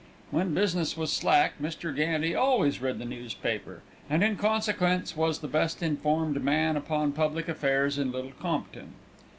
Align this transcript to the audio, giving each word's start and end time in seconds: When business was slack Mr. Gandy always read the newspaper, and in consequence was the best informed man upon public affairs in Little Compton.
When 0.31 0.55
business 0.55 0.97
was 0.97 1.13
slack 1.13 1.59
Mr. 1.61 1.95
Gandy 1.95 2.33
always 2.33 2.81
read 2.81 2.97
the 2.97 3.05
newspaper, 3.05 3.83
and 4.09 4.23
in 4.23 4.35
consequence 4.35 5.15
was 5.15 5.41
the 5.41 5.47
best 5.47 5.83
informed 5.83 6.43
man 6.43 6.75
upon 6.75 7.11
public 7.11 7.47
affairs 7.47 7.99
in 7.99 8.11
Little 8.11 8.31
Compton. 8.39 8.93